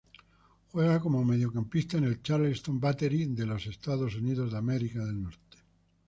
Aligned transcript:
Juega 0.71 0.99
como 0.99 1.23
mediocampista 1.23 1.99
en 1.99 2.05
el 2.05 2.23
Charleston 2.23 2.79
Battery 2.79 3.25
de 3.35 3.55
Estados 3.69 4.15
Unidos. 4.15 4.51